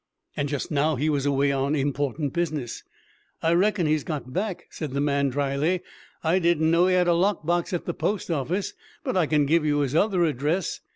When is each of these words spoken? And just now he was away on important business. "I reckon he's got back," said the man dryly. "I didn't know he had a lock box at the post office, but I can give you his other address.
And 0.35 0.49
just 0.49 0.71
now 0.71 0.95
he 0.95 1.11
was 1.11 1.27
away 1.27 1.51
on 1.51 1.75
important 1.75 2.33
business. 2.33 2.81
"I 3.43 3.53
reckon 3.53 3.85
he's 3.85 4.03
got 4.03 4.33
back," 4.33 4.65
said 4.71 4.93
the 4.93 4.99
man 4.99 5.29
dryly. 5.29 5.81
"I 6.23 6.39
didn't 6.39 6.71
know 6.71 6.87
he 6.87 6.95
had 6.95 7.07
a 7.07 7.13
lock 7.13 7.45
box 7.45 7.71
at 7.71 7.85
the 7.85 7.93
post 7.93 8.31
office, 8.31 8.73
but 9.03 9.15
I 9.15 9.27
can 9.27 9.45
give 9.45 9.63
you 9.63 9.77
his 9.81 9.93
other 9.93 10.23
address. 10.23 10.79